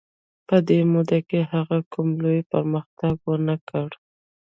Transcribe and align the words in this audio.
په 0.47 0.55
دې 0.67 0.79
موده 0.91 1.19
کې 1.29 1.39
هغه 1.53 1.77
کوم 1.93 2.07
لوی 2.23 2.41
پرمختګ 2.51 3.15
ونه 3.29 3.55
کړ. 3.69 3.89